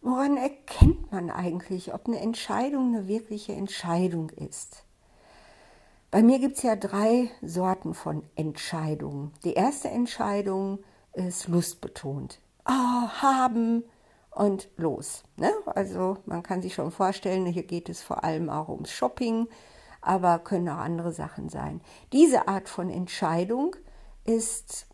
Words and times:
woran 0.00 0.36
erkennt 0.36 1.12
man 1.12 1.30
eigentlich, 1.30 1.94
ob 1.94 2.06
eine 2.06 2.20
Entscheidung 2.20 2.94
eine 2.94 3.08
wirkliche 3.08 3.52
Entscheidung 3.52 4.30
ist? 4.30 4.84
Bei 6.10 6.22
mir 6.22 6.40
gibt 6.40 6.56
es 6.56 6.62
ja 6.64 6.74
drei 6.74 7.30
Sorten 7.40 7.94
von 7.94 8.24
Entscheidungen. 8.34 9.32
Die 9.44 9.52
erste 9.52 9.88
Entscheidung 9.88 10.80
ist 11.12 11.46
lustbetont. 11.46 12.40
Oh, 12.66 12.72
haben 12.72 13.84
und 14.30 14.68
los. 14.76 15.22
Ne? 15.36 15.52
Also 15.66 16.18
man 16.26 16.42
kann 16.42 16.62
sich 16.62 16.74
schon 16.74 16.90
vorstellen, 16.90 17.46
hier 17.46 17.62
geht 17.62 17.88
es 17.88 18.02
vor 18.02 18.24
allem 18.24 18.50
auch 18.50 18.68
ums 18.68 18.90
Shopping, 18.90 19.48
aber 20.00 20.38
können 20.38 20.68
auch 20.68 20.78
andere 20.78 21.12
Sachen 21.12 21.48
sein. 21.48 21.80
Diese 22.12 22.48
Art 22.48 22.68
von 22.68 22.90
Entscheidung 22.90 23.76
ist 24.24 24.86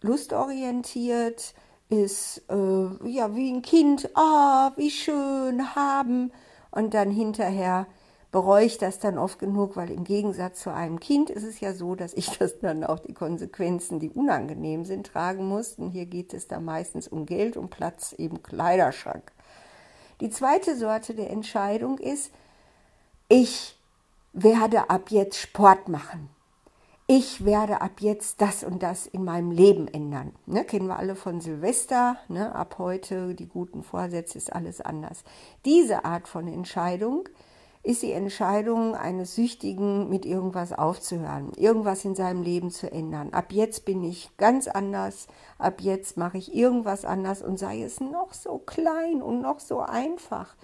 lustorientiert, 0.00 1.54
ist 1.92 2.42
äh, 2.48 3.08
ja 3.08 3.36
wie 3.36 3.52
ein 3.52 3.60
Kind, 3.60 4.08
ah, 4.16 4.72
wie 4.76 4.90
schön 4.90 5.74
haben 5.74 6.32
und 6.70 6.94
dann 6.94 7.10
hinterher 7.10 7.86
bereue 8.30 8.64
ich 8.64 8.78
das 8.78 8.98
dann 8.98 9.18
oft 9.18 9.38
genug, 9.38 9.76
weil 9.76 9.90
im 9.90 10.04
Gegensatz 10.04 10.60
zu 10.60 10.72
einem 10.72 11.00
Kind 11.00 11.28
ist 11.28 11.42
es 11.42 11.60
ja 11.60 11.74
so, 11.74 11.94
dass 11.94 12.14
ich 12.14 12.30
das 12.38 12.58
dann 12.60 12.82
auch 12.82 12.98
die 12.98 13.12
Konsequenzen, 13.12 14.00
die 14.00 14.08
unangenehm 14.08 14.86
sind, 14.86 15.06
tragen 15.06 15.46
muss. 15.46 15.74
Und 15.74 15.90
hier 15.90 16.06
geht 16.06 16.32
es 16.32 16.48
da 16.48 16.58
meistens 16.58 17.06
um 17.06 17.26
Geld, 17.26 17.58
um 17.58 17.68
Platz, 17.68 18.14
eben 18.14 18.42
Kleiderschrank. 18.42 19.30
Die 20.22 20.30
zweite 20.30 20.76
Sorte 20.76 21.14
der 21.14 21.30
Entscheidung 21.30 21.98
ist, 21.98 22.32
ich 23.28 23.76
werde 24.32 24.88
ab 24.88 25.10
jetzt 25.10 25.36
Sport 25.36 25.88
machen. 25.88 26.30
Ich 27.14 27.44
werde 27.44 27.82
ab 27.82 28.00
jetzt 28.00 28.40
das 28.40 28.64
und 28.64 28.82
das 28.82 29.06
in 29.06 29.22
meinem 29.22 29.50
Leben 29.50 29.86
ändern. 29.86 30.32
Ne, 30.46 30.64
kennen 30.64 30.86
wir 30.86 30.96
alle 30.96 31.14
von 31.14 31.42
Silvester. 31.42 32.16
Ne, 32.28 32.54
ab 32.54 32.76
heute 32.78 33.34
die 33.34 33.48
guten 33.48 33.82
Vorsätze 33.82 34.38
ist 34.38 34.50
alles 34.50 34.80
anders. 34.80 35.22
Diese 35.66 36.06
Art 36.06 36.26
von 36.26 36.48
Entscheidung 36.48 37.28
ist 37.82 38.00
die 38.00 38.12
Entscheidung 38.12 38.94
eines 38.94 39.34
Süchtigen, 39.34 40.08
mit 40.08 40.24
irgendwas 40.24 40.72
aufzuhören, 40.72 41.52
irgendwas 41.58 42.02
in 42.06 42.14
seinem 42.14 42.40
Leben 42.40 42.70
zu 42.70 42.90
ändern. 42.90 43.34
Ab 43.34 43.52
jetzt 43.52 43.84
bin 43.84 44.02
ich 44.02 44.34
ganz 44.38 44.66
anders, 44.66 45.26
ab 45.58 45.82
jetzt 45.82 46.16
mache 46.16 46.38
ich 46.38 46.54
irgendwas 46.54 47.04
anders 47.04 47.42
und 47.42 47.58
sei 47.58 47.82
es 47.82 48.00
noch 48.00 48.32
so 48.32 48.56
klein 48.56 49.20
und 49.20 49.42
noch 49.42 49.60
so 49.60 49.80
einfach. 49.80 50.56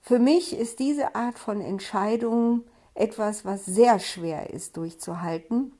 Für 0.00 0.18
mich 0.18 0.58
ist 0.58 0.78
diese 0.78 1.14
Art 1.14 1.38
von 1.38 1.60
Entscheidung 1.60 2.62
etwas, 2.94 3.44
was 3.44 3.64
sehr 3.64 3.98
schwer 3.98 4.50
ist 4.50 4.76
durchzuhalten, 4.76 5.72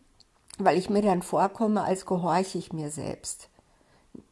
weil 0.59 0.79
ich 0.79 0.91
mir 0.91 1.03
dann 1.03 1.23
vorkomme, 1.23 1.83
als 1.83 2.07
gehorche 2.07 2.59
ich 2.59 2.73
mir 2.73 2.91
selbst. 2.91 3.49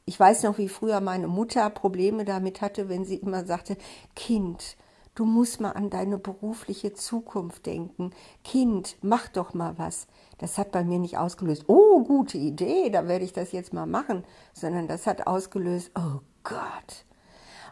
Ich 0.05 0.19
weiß 0.19 0.43
noch, 0.43 0.59
wie 0.59 0.69
früher 0.69 1.01
meine 1.01 1.29
Mutter 1.29 1.69
Probleme 1.71 2.25
damit 2.25 2.61
hatte, 2.61 2.89
wenn 2.89 3.05
sie 3.05 3.17
immer 3.17 3.45
sagte, 3.45 3.77
Kind, 4.17 4.77
Du 5.15 5.25
musst 5.25 5.61
mal 5.61 5.73
an 5.73 5.91
deine 5.91 6.19
berufliche 6.19 6.95
Zukunft 6.95 7.67
denken. 7.67 8.13
Kind, 8.45 8.97
mach 9.03 9.29
doch 9.29 9.55
mal 9.55 9.77
was. 9.77 10.07
Das 10.39 10.57
hat 10.57 10.71
bei 10.71 10.85
mir 10.85 10.99
nicht 10.99 11.19
ausgelöst, 11.19 11.65
oh, 11.67 12.03
gute 12.05 12.39
Idee, 12.39 12.91
da 12.91 13.07
werde 13.09 13.25
ich 13.25 13.33
das 13.33 13.53
jetzt 13.53 13.73
mal 13.73 13.87
machen, 13.87 14.25
sondern 14.55 14.89
das 14.89 15.07
hat 15.07 15.27
ausgelöst, 15.27 15.91
oh 15.95 16.21
Gott. 16.45 17.05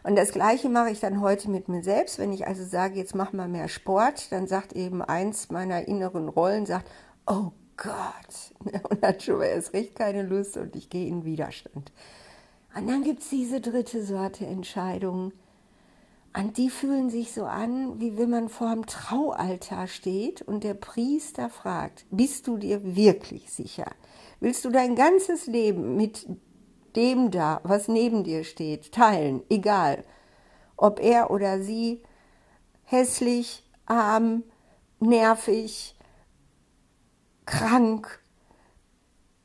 Und 0.03 0.15
das 0.15 0.31
Gleiche 0.31 0.69
mache 0.69 0.91
ich 0.91 0.99
dann 0.99 1.21
heute 1.21 1.49
mit 1.49 1.67
mir 1.67 1.83
selbst. 1.83 2.19
Wenn 2.19 2.31
ich 2.31 2.47
also 2.47 2.63
sage, 2.63 2.95
jetzt 2.95 3.15
mach 3.15 3.33
mal 3.33 3.47
mehr 3.47 3.67
Sport, 3.67 4.31
dann 4.31 4.47
sagt 4.47 4.73
eben 4.73 5.01
eins 5.01 5.49
meiner 5.49 5.87
inneren 5.87 6.29
Rollen, 6.29 6.65
sagt, 6.65 6.89
oh 7.27 7.51
Gott. 7.77 8.83
Und 8.89 9.01
hat 9.01 9.23
schon 9.23 9.41
erst 9.41 9.73
recht 9.73 9.95
keine 9.95 10.23
Lust 10.23 10.57
und 10.57 10.75
ich 10.75 10.89
gehe 10.89 11.07
in 11.07 11.23
Widerstand. 11.23 11.91
Und 12.75 12.87
dann 12.89 13.03
gibt 13.03 13.21
es 13.21 13.29
diese 13.29 13.61
dritte 13.61 14.03
Sorte 14.03 14.45
Entscheidungen 14.45 15.33
und 16.37 16.57
die 16.57 16.69
fühlen 16.69 17.09
sich 17.09 17.31
so 17.31 17.45
an, 17.45 17.99
wie 17.99 18.17
wenn 18.17 18.29
man 18.29 18.49
vor 18.49 18.73
dem 18.73 18.85
Traualtar 18.85 19.87
steht 19.87 20.41
und 20.41 20.63
der 20.63 20.75
Priester 20.75 21.49
fragt, 21.49 22.05
bist 22.11 22.47
du 22.47 22.57
dir 22.57 22.95
wirklich 22.95 23.51
sicher? 23.51 23.87
Willst 24.39 24.63
du 24.63 24.69
dein 24.69 24.95
ganzes 24.95 25.47
Leben 25.47 25.95
mit 25.95 26.27
dem 26.99 27.31
da, 27.31 27.61
was 27.63 27.87
neben 27.87 28.23
dir 28.23 28.43
steht, 28.43 28.91
teilen, 28.91 29.41
egal, 29.49 30.03
ob 30.75 30.99
er 30.99 31.31
oder 31.31 31.61
sie 31.61 32.03
hässlich, 32.83 33.63
arm, 33.85 34.43
nervig, 34.99 35.95
krank, 37.45 38.19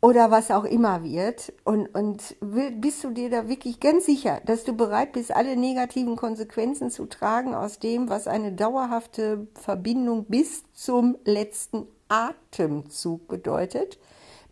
oder 0.05 0.31
was 0.31 0.51
auch 0.51 0.65
immer 0.65 1.03
wird. 1.03 1.55
Und, 1.65 1.87
und 1.95 2.37
bist 2.43 3.03
du 3.05 3.11
dir 3.11 3.31
da 3.31 3.49
wirklich 3.49 3.81
ganz 3.81 4.05
sicher, 4.05 4.43
dass 4.45 4.65
du 4.65 4.75
bereit 4.75 5.13
bist, 5.13 5.35
alle 5.35 5.57
negativen 5.57 6.17
Konsequenzen 6.17 6.91
zu 6.91 7.07
tragen 7.07 7.55
aus 7.55 7.79
dem, 7.79 8.11
was 8.11 8.29
eine 8.29 8.53
dauerhafte 8.53 9.47
Verbindung 9.55 10.27
bis 10.27 10.71
zum 10.75 11.17
letzten 11.25 11.87
Atemzug 12.09 13.29
bedeutet? 13.29 13.99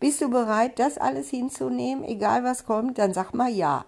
Bist 0.03 0.19
du 0.19 0.29
bereit, 0.29 0.79
das 0.79 0.97
alles 0.97 1.29
hinzunehmen, 1.29 2.03
egal 2.03 2.43
was 2.43 2.65
kommt? 2.65 2.97
Dann 2.97 3.13
sag 3.13 3.33
mal 3.33 3.49
ja. 3.49 3.85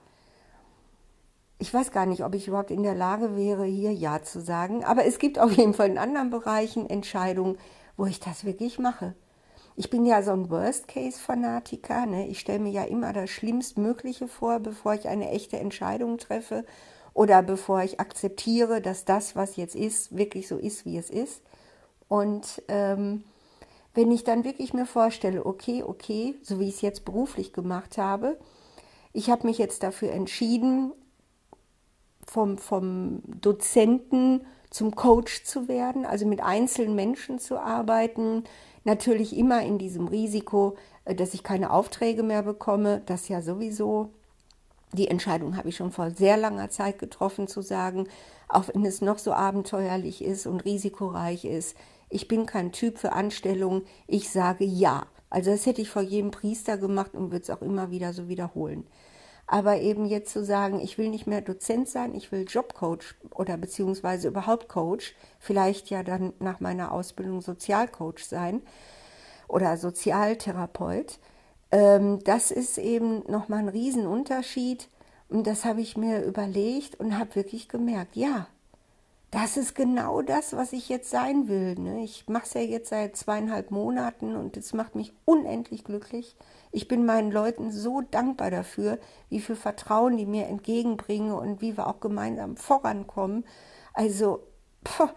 Ich 1.59 1.73
weiß 1.73 1.91
gar 1.91 2.05
nicht, 2.05 2.23
ob 2.23 2.33
ich 2.35 2.47
überhaupt 2.47 2.71
in 2.71 2.83
der 2.83 2.95
Lage 2.95 3.35
wäre, 3.35 3.65
hier 3.65 3.91
Ja 3.91 4.23
zu 4.23 4.39
sagen, 4.39 4.85
aber 4.85 5.03
es 5.03 5.19
gibt 5.19 5.39
auf 5.39 5.51
jeden 5.51 5.73
Fall 5.73 5.89
in 5.89 5.97
anderen 5.97 6.29
Bereichen 6.29 6.89
Entscheidungen, 6.89 7.57
wo 7.97 8.05
ich 8.05 8.21
das 8.21 8.45
wirklich 8.45 8.79
mache 8.79 9.13
ich 9.75 9.89
bin 9.89 10.05
ja 10.05 10.23
so 10.23 10.31
ein 10.31 10.49
Worst-Case-Fanatiker. 10.49 12.05
Ne? 12.05 12.29
Ich 12.29 12.39
stelle 12.39 12.59
mir 12.59 12.71
ja 12.71 12.85
immer 12.85 13.11
das 13.11 13.29
Schlimmstmögliche 13.29 14.29
vor, 14.29 14.61
bevor 14.61 14.93
ich 14.93 15.09
eine 15.09 15.31
echte 15.31 15.59
Entscheidung 15.59 16.17
treffe 16.17 16.63
oder 17.13 17.43
bevor 17.43 17.83
ich 17.83 17.99
akzeptiere, 17.99 18.79
dass 18.79 19.03
das, 19.03 19.35
was 19.35 19.57
jetzt 19.57 19.75
ist, 19.75 20.15
wirklich 20.15 20.47
so 20.47 20.55
ist, 20.55 20.85
wie 20.85 20.97
es 20.97 21.09
ist. 21.09 21.41
Und 22.07 22.63
ähm, 22.69 23.25
wenn 23.95 24.11
ich 24.11 24.23
dann 24.23 24.43
wirklich 24.43 24.73
mir 24.73 24.85
vorstelle, 24.85 25.45
okay, 25.45 25.83
okay, 25.83 26.35
so 26.43 26.59
wie 26.59 26.67
ich 26.67 26.75
es 26.75 26.81
jetzt 26.81 27.05
beruflich 27.05 27.53
gemacht 27.53 27.97
habe, 27.97 28.37
ich 29.13 29.29
habe 29.29 29.47
mich 29.47 29.57
jetzt 29.57 29.83
dafür 29.83 30.11
entschieden, 30.11 30.91
vom, 32.27 32.57
vom 32.57 33.21
Dozenten 33.25 34.45
zum 34.69 34.95
Coach 34.95 35.43
zu 35.45 35.67
werden, 35.67 36.05
also 36.05 36.25
mit 36.25 36.41
einzelnen 36.41 36.95
Menschen 36.95 37.39
zu 37.39 37.57
arbeiten, 37.57 38.43
Natürlich 38.85 39.35
immer 39.35 39.63
in 39.63 39.79
diesem 39.79 40.07
Risiko, 40.07 40.77
äh, 41.03 41.15
dass 41.15 41.33
ich 41.33 41.43
keine 41.43 41.71
Aufträge 41.71 42.23
mehr 42.23 42.43
bekomme. 42.43 43.01
Das 43.07 43.27
ja 43.27 43.41
sowieso. 43.41 44.11
Die 44.93 45.09
Entscheidung 45.09 45.57
habe 45.57 45.69
ich 45.69 45.75
schon 45.75 45.91
vor 45.91 46.11
sehr 46.11 46.37
langer 46.37 46.69
Zeit 46.69 46.99
getroffen, 46.99 47.47
zu 47.47 47.61
sagen, 47.61 48.07
auch 48.47 48.65
wenn 48.71 48.85
es 48.85 49.01
noch 49.01 49.17
so 49.17 49.33
abenteuerlich 49.33 50.23
ist 50.23 50.45
und 50.45 50.63
risikoreich 50.63 51.43
ist, 51.43 51.75
ich 52.15 52.29
bin 52.29 52.45
kein 52.45 52.71
Typ 52.71 52.97
für 52.97 53.11
Anstellungen, 53.11 53.83
ich 54.07 54.29
sage 54.29 54.63
ja. 54.63 55.05
Also 55.29 55.51
das 55.51 55.65
hätte 55.65 55.81
ich 55.81 55.89
vor 55.89 56.01
jedem 56.01 56.31
Priester 56.31 56.77
gemacht 56.77 57.13
und 57.13 57.31
würde 57.31 57.43
es 57.43 57.49
auch 57.49 57.61
immer 57.61 57.91
wieder 57.91 58.13
so 58.13 58.29
wiederholen. 58.29 58.87
Aber 59.47 59.81
eben 59.81 60.05
jetzt 60.05 60.31
zu 60.31 60.43
sagen, 60.43 60.79
ich 60.79 60.97
will 60.97 61.09
nicht 61.09 61.27
mehr 61.27 61.41
Dozent 61.41 61.89
sein, 61.89 62.15
ich 62.15 62.31
will 62.31 62.45
Jobcoach 62.47 63.15
oder 63.31 63.57
beziehungsweise 63.57 64.29
überhaupt 64.29 64.69
Coach, 64.69 65.13
vielleicht 65.39 65.89
ja 65.89 66.03
dann 66.03 66.31
nach 66.39 66.61
meiner 66.61 66.93
Ausbildung 66.93 67.41
Sozialcoach 67.41 68.23
sein 68.23 68.61
oder 69.49 69.75
Sozialtherapeut, 69.75 71.19
ähm, 71.71 72.23
das 72.23 72.49
ist 72.49 72.77
eben 72.77 73.23
nochmal 73.29 73.59
ein 73.59 73.69
Riesenunterschied. 73.69 74.87
Und 75.27 75.47
das 75.47 75.65
habe 75.65 75.81
ich 75.81 75.97
mir 75.97 76.23
überlegt 76.23 76.99
und 76.99 77.17
habe 77.17 77.35
wirklich 77.35 77.67
gemerkt, 77.67 78.15
ja, 78.15 78.47
das 79.35 79.57
ist 79.57 79.75
genau 79.75 80.21
das, 80.21 80.55
was 80.55 80.71
ich 80.71 80.87
jetzt 80.87 81.09
sein 81.09 81.49
will. 81.49 81.75
Ne? 81.75 82.05
Ich 82.05 82.29
mache 82.29 82.45
es 82.45 82.53
ja 82.53 82.61
jetzt 82.61 82.87
seit 82.87 83.17
zweieinhalb 83.17 83.69
Monaten 83.69 84.33
und 84.33 84.55
es 84.55 84.71
macht 84.71 84.95
mich 84.95 85.11
unendlich 85.25 85.83
glücklich. 85.83 86.37
Ich 86.71 86.87
bin 86.87 87.05
meinen 87.05 87.33
Leuten 87.33 87.69
so 87.69 87.99
dankbar 87.99 88.49
dafür, 88.49 88.97
wie 89.27 89.41
viel 89.41 89.57
Vertrauen 89.57 90.15
die 90.15 90.25
mir 90.25 90.47
entgegenbringen 90.47 91.33
und 91.33 91.59
wie 91.59 91.75
wir 91.75 91.87
auch 91.87 91.99
gemeinsam 91.99 92.55
vorankommen. 92.55 93.45
Also, 93.93 94.39
poh, 94.85 95.09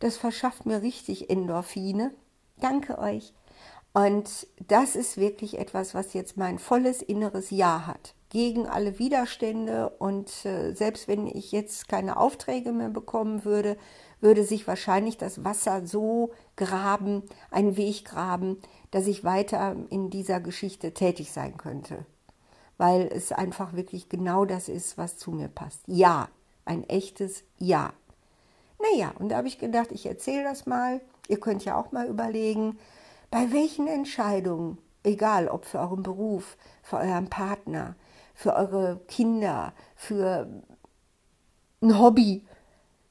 das 0.00 0.16
verschafft 0.16 0.66
mir 0.66 0.82
richtig 0.82 1.30
Endorphine. 1.30 2.12
Danke 2.60 2.98
euch. 2.98 3.32
Und 3.92 4.48
das 4.66 4.96
ist 4.96 5.18
wirklich 5.18 5.56
etwas, 5.56 5.94
was 5.94 6.14
jetzt 6.14 6.36
mein 6.36 6.58
volles 6.58 7.00
inneres 7.00 7.50
Ja 7.50 7.86
hat. 7.86 8.16
Gegen 8.32 8.66
alle 8.66 8.98
Widerstände 8.98 9.90
und 9.98 10.46
äh, 10.46 10.72
selbst 10.72 11.06
wenn 11.06 11.26
ich 11.26 11.52
jetzt 11.52 11.86
keine 11.86 12.16
Aufträge 12.16 12.72
mehr 12.72 12.88
bekommen 12.88 13.44
würde, 13.44 13.76
würde 14.22 14.42
sich 14.42 14.66
wahrscheinlich 14.66 15.18
das 15.18 15.44
Wasser 15.44 15.86
so 15.86 16.30
graben, 16.56 17.24
einen 17.50 17.76
Weg 17.76 18.06
graben, 18.06 18.56
dass 18.90 19.06
ich 19.06 19.22
weiter 19.22 19.76
in 19.90 20.08
dieser 20.08 20.40
Geschichte 20.40 20.94
tätig 20.94 21.30
sein 21.30 21.58
könnte. 21.58 22.06
Weil 22.78 23.10
es 23.12 23.32
einfach 23.32 23.74
wirklich 23.74 24.08
genau 24.08 24.46
das 24.46 24.70
ist, 24.70 24.96
was 24.96 25.18
zu 25.18 25.32
mir 25.32 25.48
passt. 25.48 25.82
Ja, 25.86 26.28
ein 26.64 26.88
echtes 26.88 27.44
Ja. 27.58 27.92
Naja, 28.80 29.12
und 29.18 29.28
da 29.28 29.36
habe 29.36 29.48
ich 29.48 29.58
gedacht, 29.58 29.92
ich 29.92 30.06
erzähle 30.06 30.44
das 30.44 30.64
mal. 30.64 31.02
Ihr 31.28 31.38
könnt 31.38 31.66
ja 31.66 31.76
auch 31.76 31.92
mal 31.92 32.06
überlegen, 32.08 32.78
bei 33.30 33.52
welchen 33.52 33.88
Entscheidungen, 33.88 34.78
egal 35.02 35.48
ob 35.48 35.66
für 35.66 35.80
euren 35.80 36.02
Beruf, 36.02 36.56
für 36.82 36.96
euren 36.96 37.28
Partner, 37.28 37.94
für 38.34 38.54
eure 38.54 39.00
Kinder, 39.08 39.72
für 39.94 40.48
ein 41.80 41.98
Hobby. 41.98 42.44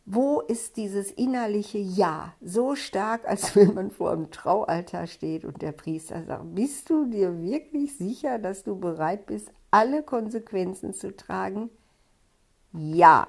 Wo 0.06 0.42
ist 0.42 0.78
dieses 0.78 1.12
innerliche 1.12 1.78
Ja 1.78 2.34
so 2.42 2.76
stark, 2.76 3.28
als 3.28 3.56
wenn 3.56 3.74
man 3.74 3.92
vor 3.92 4.12
einem 4.12 4.32
Traualtar 4.32 5.08
steht 5.08 5.46
und 5.46 5.62
der 5.62 5.72
Priester 5.72 6.24
sagt, 6.26 6.56
bist 6.56 6.90
du 6.90 7.06
dir 7.06 7.40
wirklich 7.42 7.98
sicher, 7.98 8.40
dass 8.40 8.64
du 8.64 8.78
bereit 8.78 9.26
bist, 9.28 9.52
alle 9.70 10.04
Konsequenzen 10.04 10.94
zu 10.94 11.16
tragen? 11.16 11.70
Ja. 12.74 13.28